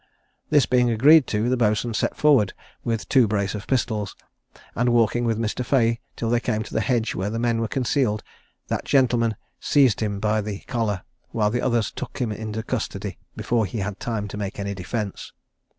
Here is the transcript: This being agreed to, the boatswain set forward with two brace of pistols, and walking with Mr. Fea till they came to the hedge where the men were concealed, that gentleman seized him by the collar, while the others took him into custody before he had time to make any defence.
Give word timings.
This 0.49 0.65
being 0.65 0.89
agreed 0.89 1.27
to, 1.27 1.47
the 1.47 1.55
boatswain 1.55 1.93
set 1.93 2.17
forward 2.17 2.53
with 2.83 3.07
two 3.07 3.27
brace 3.27 3.53
of 3.53 3.67
pistols, 3.67 4.15
and 4.73 4.89
walking 4.89 5.25
with 5.25 5.37
Mr. 5.37 5.63
Fea 5.63 5.99
till 6.15 6.31
they 6.31 6.39
came 6.39 6.63
to 6.63 6.73
the 6.73 6.81
hedge 6.81 7.13
where 7.13 7.29
the 7.29 7.37
men 7.37 7.61
were 7.61 7.67
concealed, 7.67 8.23
that 8.67 8.83
gentleman 8.83 9.35
seized 9.59 9.99
him 9.99 10.19
by 10.19 10.41
the 10.41 10.61
collar, 10.61 11.03
while 11.29 11.51
the 11.51 11.61
others 11.61 11.91
took 11.91 12.17
him 12.17 12.31
into 12.31 12.63
custody 12.63 13.19
before 13.35 13.67
he 13.67 13.77
had 13.77 13.99
time 13.99 14.27
to 14.29 14.37
make 14.37 14.59
any 14.59 14.73
defence. 14.73 15.33